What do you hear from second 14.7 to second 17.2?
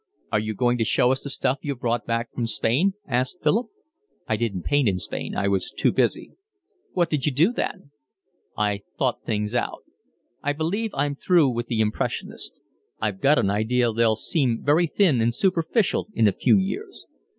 thin and superficial in a few years.